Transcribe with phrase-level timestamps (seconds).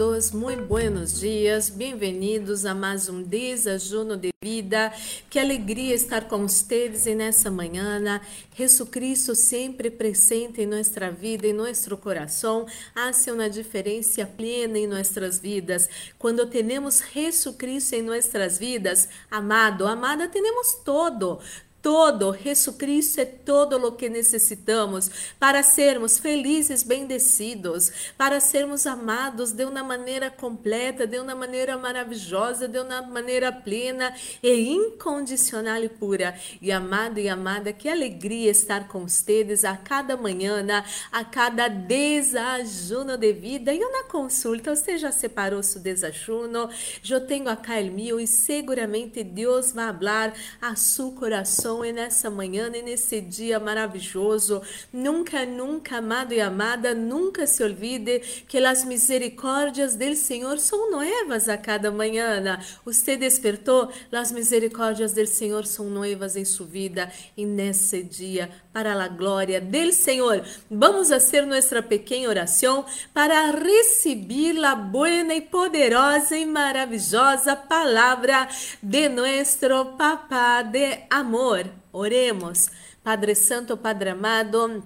[0.00, 4.90] todos, muito buenos dias, bem-vindos a mais um desajuno de vida.
[5.28, 8.18] Que alegria estar com vocês nessa manhã.
[8.56, 14.86] Jesus Cristo sempre presente em nossa vida, em nosso coração, hace uma diferença plena em
[14.86, 15.86] nossas vidas.
[16.18, 21.40] Quando temos Jesus Cristo em nossas vidas, amado, amada, temos todo
[21.82, 29.64] todo, Jesucristo é todo o que necessitamos para sermos felizes, bendecidos, para sermos amados de
[29.64, 36.38] uma maneira completa, de uma maneira maravilhosa, de uma maneira plena e incondicional e pura.
[36.60, 40.64] E amado e amada, que alegria estar com vocês a cada manhã,
[41.10, 43.72] a cada desajuno de vida.
[43.72, 46.68] E uma consulta, você já separou seu desajuno?
[47.08, 51.92] Eu tenho acá o meu e seguramente Deus vai falar a seu coração coração e
[51.92, 54.60] nessa manhã e nesse dia maravilhoso.
[54.92, 61.48] Nunca, nunca, amado e amada, nunca se olvide que as misericórdias do Senhor são novas
[61.48, 62.58] a cada manhã.
[62.84, 63.90] Você despertou?
[64.10, 69.60] As misericórdias do Senhor são novas em sua vida e nesse dia, para a glória
[69.60, 70.42] do Senhor.
[70.70, 78.48] Vamos fazer nossa pequena oração para receber a boa e poderosa e maravilhosa palavra
[78.82, 79.60] de nosso
[79.96, 81.59] Papá de amor.
[81.92, 82.68] Oremos.
[83.02, 84.84] Padre Santo, Padre amado,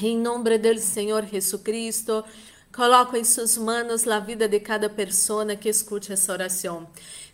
[0.00, 2.24] em nome do Senhor Jesucristo,
[2.72, 6.86] coloco em suas mãos a vida de cada pessoa que escute essa oração.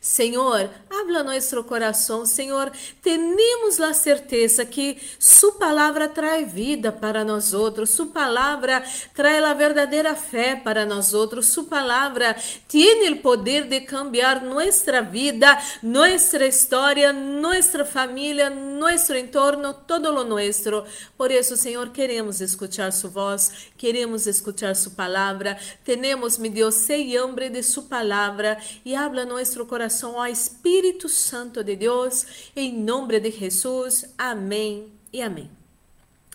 [0.04, 7.54] Senhor, habla nosso coração, Senhor, temos a certeza que Sua palavra traz vida para nós
[7.54, 12.36] outros, Sua palavra traz a verdadeira fé para nós outros, Sua palavra
[12.68, 20.22] tem o poder de cambiar nossa vida, nossa história, nossa família, nosso entorno, todo o
[20.22, 20.84] nosso.
[21.16, 27.16] Por isso, Senhor, queremos escutar Sua voz, queremos escutar Sua palavra, temos, meu Deus, sei
[27.16, 28.58] hambre de Sua palavra.
[28.84, 34.12] E habla nosso coração coração ao Espírito Santo de Deus, em nome de Jesus.
[34.18, 35.48] Amém e amém.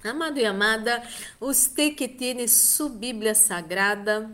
[0.01, 1.03] Amado e amada,
[1.37, 4.31] você que tem sua Bíblia Sagrada,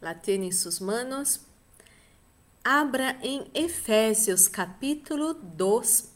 [0.00, 1.40] lá tem em suas manos,
[2.62, 6.08] abra em Efésios capítulo 2,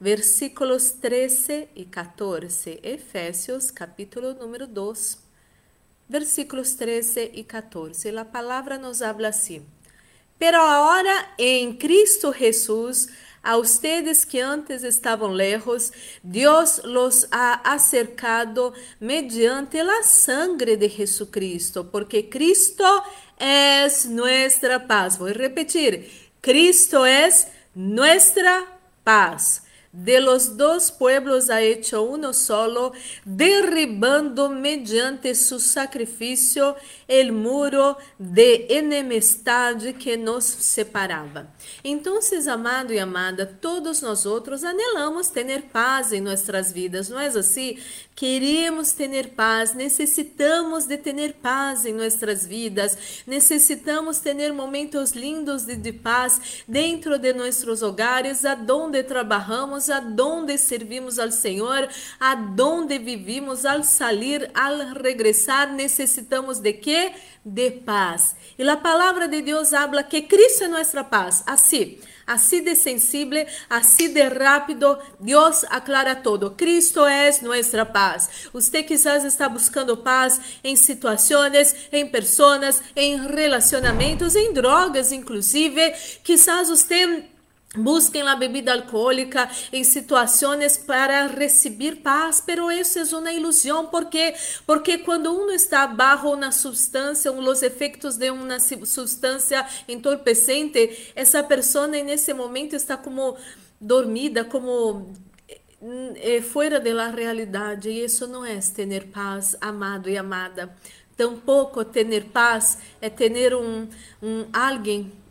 [0.00, 2.80] versículos 13 e 14.
[2.82, 5.18] Efésios capítulo número 2,
[6.08, 8.08] versículos 13 e 14.
[8.18, 9.64] A palavra nos habla assim.
[10.38, 13.08] Pero ahora en Cristo Jesús,
[13.44, 21.90] a ustedes que antes estaban lejos, Dios los ha acercado mediante la sangre de Jesucristo,
[21.90, 23.04] porque Cristo
[23.38, 25.18] es nuestra paz.
[25.18, 28.64] Voy a repetir, Cristo es nuestra
[29.04, 29.63] paz.
[29.96, 32.92] De los dos pueblos ha hecho uno solo,
[33.24, 36.74] derribando mediante su sacrificio
[37.06, 41.46] el muro de enemistade que nos separava.
[41.84, 42.18] Então,
[42.50, 47.78] amado e amada, todos nós outros anelamos ter paz em nossas vidas, não é assim?
[48.14, 55.74] Queremos ter paz, necessitamos de ter paz em nossas vidas, necessitamos ter momentos lindos de,
[55.74, 61.88] de paz dentro de nossos hogares, aonde trabalhamos, aonde servimos ao Senhor,
[62.20, 67.12] aonde vivimos, al sair, al regressar, necessitamos de quê?
[67.44, 68.36] De paz.
[68.56, 71.42] E a palavra de Deus habla que Cristo é nossa paz.
[71.46, 76.56] Assim, Así de sensible, así de rápido, Dios aclara todo.
[76.56, 78.48] Cristo es nuestra paz.
[78.52, 85.92] Usted quizás está buscando paz em situações, em pessoas, em relacionamentos, em drogas, inclusive.
[86.22, 87.33] Quizás usted
[87.76, 94.32] Busquem a bebida alcoólica em situações para receber paz, pero isso é uma ilusão, porque
[94.64, 101.88] porque quando uno está bajo uma substância, os efeitos de uma substância entorpecente, essa pessoa
[101.88, 103.36] nesse momento está como
[103.80, 105.12] dormida, como
[106.16, 110.72] é, fora da realidade, e isso não é ter paz, amado e amada.
[111.16, 113.88] Tampouco ter paz é ter um,
[114.22, 115.23] um alguém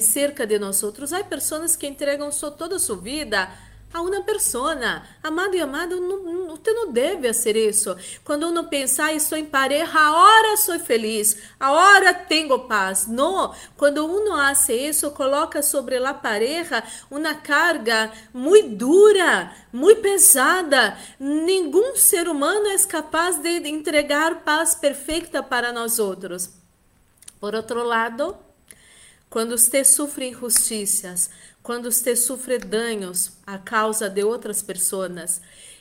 [0.00, 1.12] cerca de nós outros.
[1.12, 3.48] Há pessoas que entregam toda a sua vida
[3.92, 5.02] a uma pessoa.
[5.22, 7.94] Amado e amado, não, você não deve fazer isso.
[8.24, 13.06] Quando uno pensa, ah, estou em pareja, a hora sou feliz, a hora tenho paz.
[13.06, 20.96] Não, quando uno hace isso, coloca sobre a pareja uma carga muito dura, muito pesada.
[21.18, 26.50] Nenhum ser humano é capaz de entregar paz perfeita para nós outros.
[27.38, 28.36] Por outro lado,
[29.32, 31.30] quando você sofre injustiças,
[31.62, 35.40] quando você sofre danos a causa de outras pessoas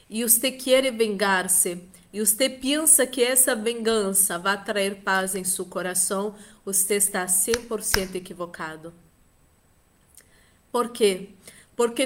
[0.09, 1.83] e você quer vengar-se,
[2.13, 6.33] e você pensa que essa vingança vai trazer paz em seu coração,
[6.63, 8.93] você está 100% equivocado.
[10.71, 11.27] Por quê?
[11.27, 11.60] Porque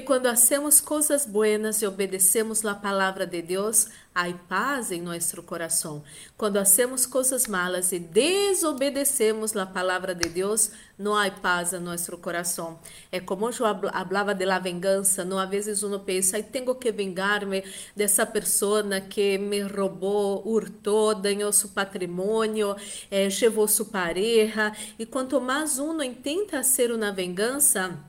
[0.06, 6.04] quando hacemos coisas buenas e obedecemos a palavra de Deus, há paz em nosso coração.
[6.38, 12.16] Quando hacemos coisas malas e desobedecemos a palavra de Deus, não há paz em nosso
[12.20, 12.80] coração.
[13.12, 17.64] É como eu falava de la vingança, não às vezes uno pensa, tenho que vingar-me
[17.96, 22.76] dessa pessoa que me roubou, hurtou, dañou seu patrimônio,
[23.10, 28.00] eh, sua pareja, e quanto mais uno intenta ser uma vingança,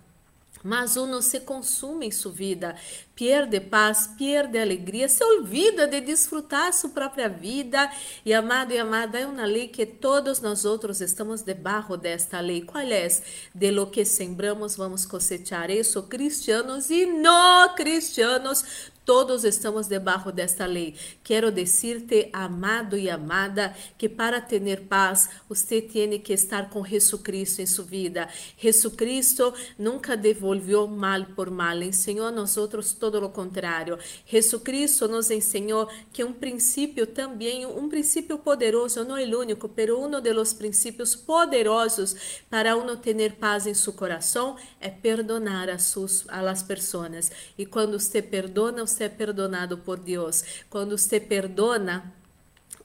[0.67, 2.75] mas uno se consume em sua vida,
[3.15, 7.91] perde paz, perde alegria, se olvida de desfrutar sua própria vida.
[8.25, 12.63] E amado e amada, é uma lei que todos nós outros estamos debaixo desta lei.
[12.63, 13.07] Qual é?
[13.55, 15.71] De lo que sembramos, vamos cosechar.
[15.71, 18.65] Isso, cristianos e não cristianos,
[19.07, 20.97] Todos estamos debaixo desta lei.
[21.23, 27.63] Quero dizer-te, amado e amada, que para ter paz, você tem que estar com Jesucristo
[27.63, 28.29] em sua vida.
[28.59, 32.57] Jesucristo nunca devolveu mal por mal, ensinou a nós
[32.99, 33.97] todo o contrário.
[34.27, 39.91] Jesucristo nos ensinou que um princípio também, um princípio poderoso, não é o único, mas
[39.91, 46.25] um dos princípios poderosos para uno ter paz em seu coração é perdonar a, sus,
[46.29, 47.31] a las pessoas.
[47.57, 50.45] E quando você perdona, você é perdonado por Deus.
[50.69, 52.13] Quando você perdona,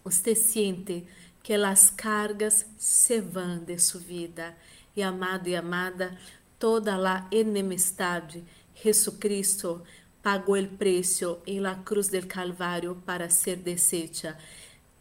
[0.03, 1.05] você sente
[1.43, 4.55] que as cargas se vão de sua vida.
[4.95, 6.17] E amado e amada,
[6.59, 8.43] toda a enemistade,
[8.75, 9.81] Jesucristo
[10.21, 14.37] pagou o preço em la cruz del Calvário para ser deshecha.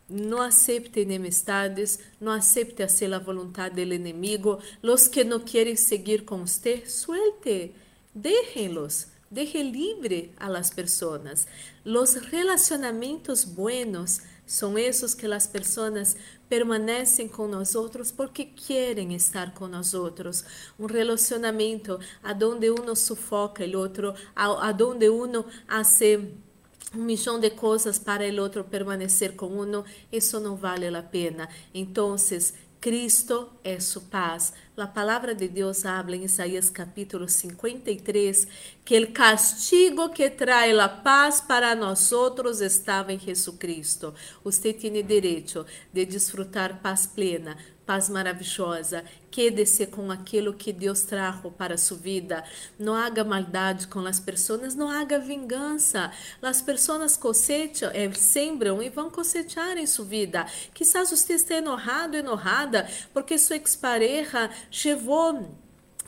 [0.08, 4.58] Não aceite enemistades, não aceite hacer a vontade do inimigo.
[4.82, 7.72] Los que não querem seguir com você, suelte,
[8.14, 9.06] déjenlos.
[9.32, 11.46] Deje libre a las personas.
[11.84, 16.16] Los relacionamientos buenos son esos que las personas
[16.48, 20.44] permanecem com nós outros porque querem estar com nós outros.
[20.76, 26.34] Um relacionamento aonde uno sufoca o outro, aonde uno hace
[26.92, 31.48] um milhão de coisas para o outro permanecer com uno, isso não vale a pena.
[31.72, 32.18] Então,
[32.80, 34.54] Cristo é sua paz.
[34.74, 38.48] A palavra de Deus habla em Isaías capítulo 53
[38.82, 44.14] que o castigo que traz a paz para nós outros estava em Jesucristo.
[44.42, 47.58] Você tem direito de desfrutar paz plena,
[47.90, 49.04] paz maravilhosa.
[49.32, 52.44] Quede-se com aquilo que Deus trajo para sua vida.
[52.78, 56.12] Não haga maldade com as pessoas, não haga vingança.
[56.40, 60.46] As pessoas cosecham, é, sembram e vão cosechar em sua vida.
[60.72, 64.48] Quizás você esteja enojado, enojada, porque sua expareja
[64.84, 65.50] levou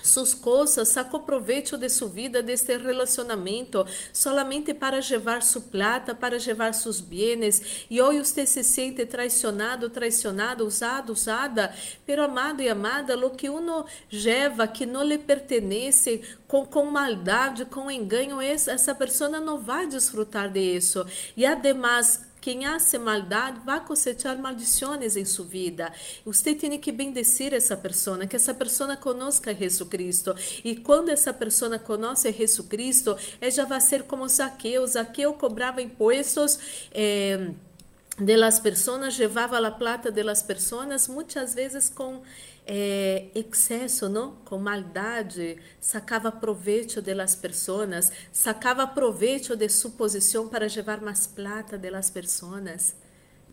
[0.03, 6.37] suas coisas, sacou proveito de sua vida, deste relacionamento, solamente para levar sua plata, para
[6.39, 11.75] levar seus bens, e hoje você se sente traicionado, traicionado, usado, usada,
[12.07, 17.65] pero amado e amada, lo que uno leva que não lhe pertenece, com, com maldade,
[17.65, 21.07] com engano, essa pessoa não vai desfrutar de isso.
[21.37, 25.93] E además, quem hace maldade vai cosechar maldições em sua vida.
[26.27, 30.35] Você tem que bendecir essa pessoa, que essa pessoa conozca Jesus Cristo.
[30.65, 34.85] E quando essa pessoa conhece Jesus Cristo, ela vai ser como Zaqueu.
[34.87, 36.59] Zaqueu cobrava impostos.
[36.93, 37.53] Eh,
[38.19, 42.23] de las personas, levava a plata de las personas, muitas vezes com
[42.67, 44.37] é, excesso, não?
[44.45, 51.27] com maldade, sacava proveito de las pessoas, sacava proveito de sua posição para levar mais
[51.27, 52.95] plata de las pessoas.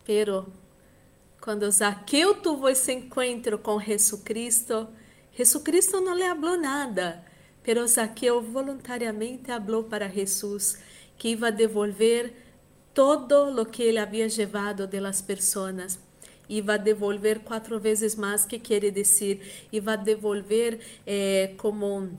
[0.04, 0.52] Pero
[1.40, 4.88] quando Zaqueu tuvo esse encontro com Jesucristo,
[5.32, 7.24] Jesucristo não lhe falou nada,
[7.62, 10.78] pero Zaqueu voluntariamente falou para Jesus
[11.16, 12.34] que ia devolver
[12.94, 15.98] todo lo que ele havia levado de las pessoas
[16.50, 19.40] e vai devolver quatro vezes mais, que quer dizer,
[19.72, 22.10] e vai devolver eh, como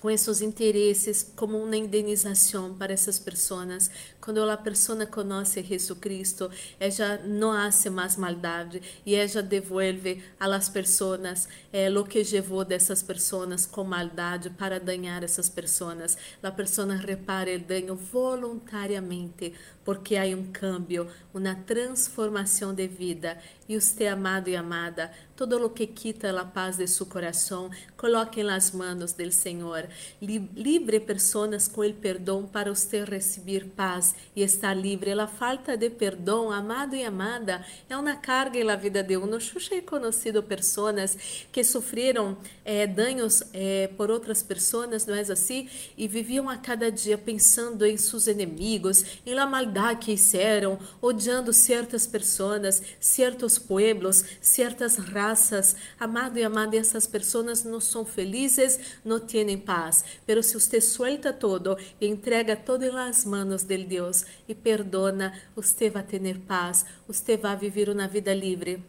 [0.00, 3.90] com esses interesses como uma indenização para essas pessoas.
[4.20, 10.68] Quando a pessoa conhece Jesus Cristo, ela não hace mais maldade e ela devolve las
[10.68, 16.18] pessoas eh, o que levou dessas pessoas com maldade para danhar essas pessoas.
[16.42, 23.38] A pessoa repara o dano voluntariamente porque há um cambio, uma transformação de vida.
[23.68, 28.42] E você, amado e amada, todo o que quita a paz de seu coração, coloque
[28.42, 29.88] nas mãos do Senhor.
[30.20, 35.12] Libre pessoas com o perdão para você receber paz e estar livre.
[35.12, 39.26] A falta de perdão, amado e amada, é uma carga na vida de um.
[39.26, 39.38] Eu
[39.72, 41.16] he conhecido pessoas
[41.52, 45.68] que sofreram eh, danos eh, por outras pessoas, não é assim?
[45.96, 50.78] E viviam a cada dia pensando em seus inimigos, em la maldade maldad que hicieron,
[51.00, 55.76] odiando certas pessoas, certos pueblos, certas raças.
[55.98, 60.04] Amado e amada, essas pessoas não são felizes, não têm paz.
[60.26, 63.99] Pero se você suelta todo e entrega todo em las manos del Deus
[64.48, 68.82] e perdona, você vai ter paz, você vai viver uma vida livre.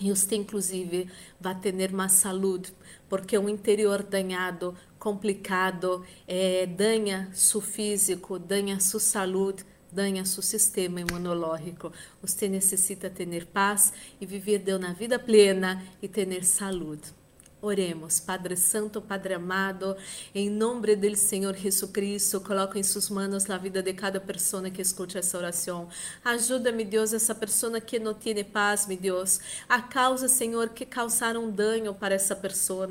[0.00, 2.72] E você, inclusive, vai ter mais saúde,
[3.08, 11.00] porque o interior danhado, complicado, é, danha seu físico, danha sua saúde, danha seu sistema
[11.00, 11.92] imunológico.
[12.22, 17.12] Você necessita ter paz e viver de uma vida plena e ter saúde.
[17.60, 19.96] Oremos, Padre Santo, Padre amado,
[20.32, 24.70] em nome do Senhor Jesus Cristo, coloco em suas mãos a vida de cada pessoa
[24.70, 25.88] que escute essa oração.
[26.24, 29.40] Ajuda-me, Deus, essa pessoa que não tem paz, meu Deus.
[29.68, 32.88] A causa, Senhor, que causaram dano para essa pessoa,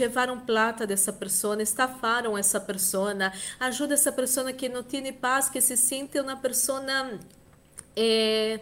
[0.00, 3.12] levaram plata dessa pessoa, estafaram essa pessoa.
[3.60, 6.82] Ajuda essa pessoa que não tem paz, que se sente uma pessoa.
[7.94, 8.58] Eh,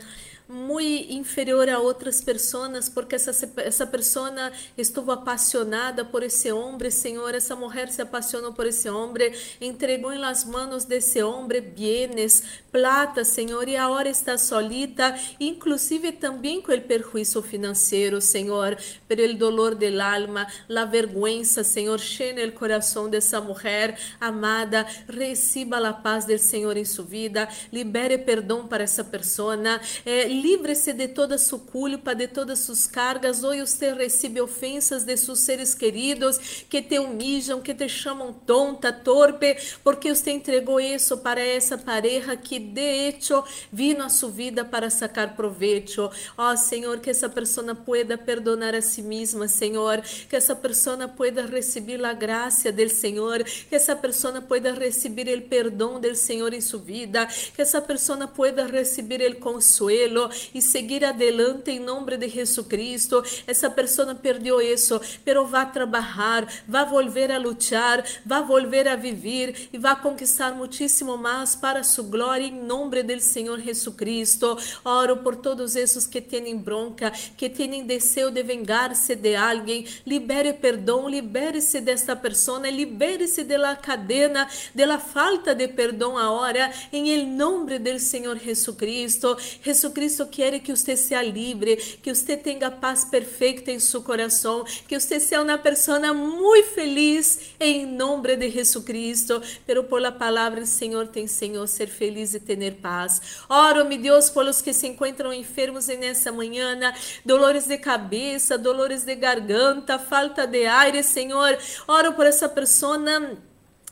[0.49, 7.35] muito inferior a outras pessoas, porque essa, essa pessoa estuvo apaixonada por esse homem, Senhor,
[7.35, 13.25] essa mulher se apaixonou por esse homem, entregou em las manos desse homem bienes, plata,
[13.25, 18.77] Senhor, e agora está solita, inclusive também com o perjuízo financeiro, Senhor,
[19.09, 25.93] el dolor del alma, la vergüenza, Senhor, llena el coração dessa mulher amada, reciba a
[25.93, 29.57] paz del Senhor em sua vida, libere perdão para essa pessoa,
[30.05, 33.43] eh, livre-se de toda sua culpa, de todas suas cargas.
[33.43, 36.39] Hoje você recebe ofensas de seus seres queridos
[36.69, 42.37] que te humilham, que te chamam tonta, torpe, porque você entregou isso para essa pareja
[42.37, 46.11] que de hecho vino a sua vida para sacar proveito.
[46.37, 51.09] Ó oh, Senhor, que essa pessoa pueda perdonar a si mesma, Senhor, que essa pessoa
[51.09, 56.53] pueda receber a graça do Senhor, que essa pessoa pueda receber o perdão do Senhor
[56.53, 62.17] em sua vida, que essa pessoa pueda receber o consuelo, e seguir adelante em nome
[62.17, 63.23] de Jesus Cristo.
[63.47, 69.69] Essa pessoa perdeu isso, pero vai trabalhar, vai volver a lutar, vai volver a viver
[69.73, 74.57] e vai conquistar muitíssimo mais para sua glória em nome do Senhor Jesus Cristo.
[74.85, 79.87] Oro por todos esses que têm bronca, que têm desejo de vingar-se de alguém.
[80.07, 87.79] Libere perdão, libere-se desta pessoa, libere-se da cadena, da falta de perdão agora, em nome
[87.79, 89.37] do Senhor Jesus Cristo.
[89.63, 94.65] Jesus Cristo quer que você seja livre, que você tenha paz perfeita em seu coração,
[94.89, 99.43] que você seja uma pessoa muito feliz em nome de Jesus Cristo.
[99.67, 103.21] Pero por la palavra do Senhor tem Senhor ser feliz e ter paz.
[103.49, 106.79] Oro, meu Deus, por os que se encontram enfermos nessa manhã,
[107.25, 111.59] dolores de cabeça, dolores de garganta, falta de aire, Senhor.
[111.87, 112.97] Oro por essa pessoa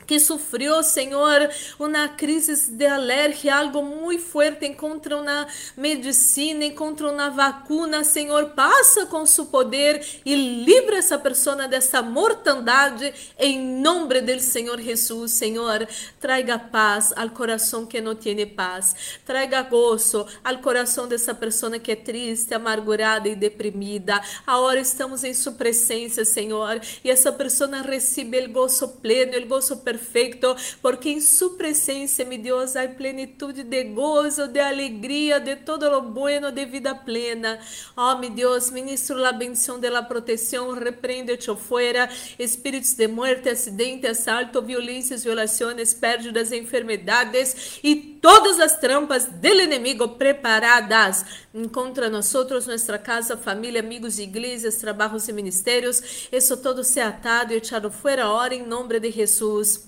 [0.07, 5.47] que sofreu, Senhor, uma crise de alergia, algo muito forte, encontra uma
[5.77, 13.13] medicina, encontra uma vacuna, Senhor, passa com seu poder e livra essa pessoa dessa mortandade
[13.39, 15.89] em nome do Senhor Jesus, Senhor,
[16.21, 21.93] traga paz ao coração que não tem paz, traga gozo ao coração dessa pessoa que
[21.93, 24.21] é triste, amargurada e deprimida.
[24.47, 29.79] Agora estamos em sua presença, Senhor, e essa pessoa recebe o gozo pleno, o gozo
[29.79, 35.55] perfeito perfeito, porque em sua presença, meu Deus, há plenitude de gozo, de alegria, de
[35.57, 37.59] todo lo bueno, de vida plena.
[37.97, 42.09] Oh, meu Deus, ministro a bendição de la proteção, repreende-te fora,
[42.39, 50.09] espíritos de muerte, acidente, assalto, violências, violações, pérdidas, enfermedades e todas as trampas del inimigo
[50.09, 51.25] preparadas.
[51.55, 56.29] Encontra nós outros, nossa casa, família, amigos, igrejas, trabalhos e ministérios.
[56.33, 59.84] Isso todo se atado e echado fora, hora em nome de Jesus.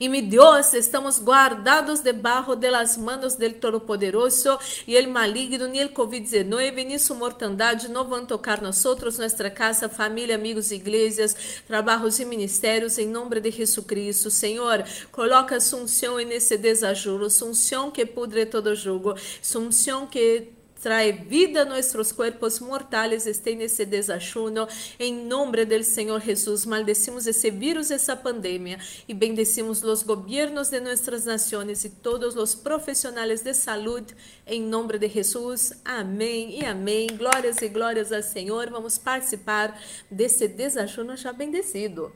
[0.00, 2.96] E mi Deus, estamos guardados debaixo de las
[3.36, 8.84] del Todo-Poderoso e el maligno ni el COVID-19 ni su mortandade não vão tocar nós
[8.84, 11.34] nossa casa, família, amigos, igrejas,
[11.66, 14.30] trabalhos e ministérios, em nome de Jesus Cristo.
[14.30, 19.16] Senhor, coloca a unção nesse desajuro, unção que pudre todo jugo,
[19.56, 24.68] unção que trae vida a nuestros cuerpos mortales, estén nesse desachuno.
[24.98, 30.80] Em nome do Senhor Jesus, maldecimos esse vírus, essa pandemia e bendecimos os governos de
[30.80, 34.14] nossas nações e todos os profissionais de saúde.
[34.46, 37.08] Em nome de Jesus, amém e amém.
[37.16, 38.70] Glórias e glórias ao Senhor.
[38.70, 39.78] Vamos participar
[40.10, 42.12] desse desachuno já bendecido.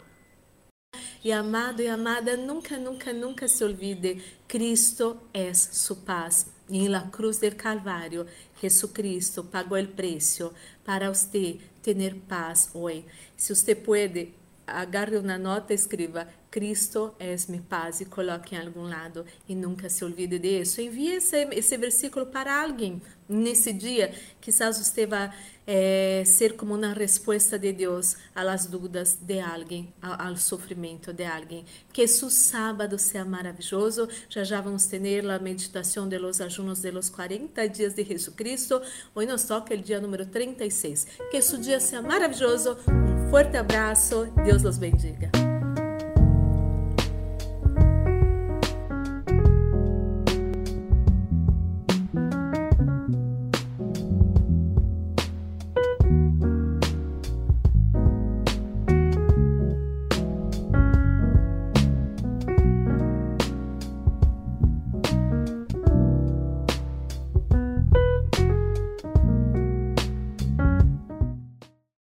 [1.24, 6.46] E amado e amada, nunca, nunca, nunca se olvide: Cristo é sua paz.
[6.68, 8.26] E la cruz del Calvário,
[8.62, 10.52] Jesucristo pagou o preço
[10.84, 13.04] para você ter paz hoje.
[13.36, 14.32] Se você pode
[14.80, 19.54] agarre uma nota e escreva Cristo é mi paz e coloque em algum lado e
[19.54, 20.82] nunca se olvide disso.
[20.82, 24.12] Envie esse, esse versículo para alguém nesse dia.
[24.38, 25.34] Quizás você vá
[25.66, 31.24] é, ser como uma resposta de Deus às dúvidas de alguém, ao, ao sofrimento de
[31.24, 31.64] alguém.
[31.90, 34.06] Que seu sábado seja maravilhoso.
[34.28, 38.36] Já já vamos ter a meditação de los ajunos de los 40 dias de Jesus
[38.36, 38.82] Cristo.
[39.14, 41.06] Hoje nos toca o dia número 36.
[41.30, 42.76] Que seu dia seja maravilhoso.
[43.32, 44.26] Forte abraço.
[44.44, 45.41] Deus los bendiga.